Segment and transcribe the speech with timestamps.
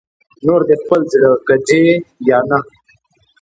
[0.45, 1.83] نور دې خپل زړه که ځې
[2.29, 2.59] یا نه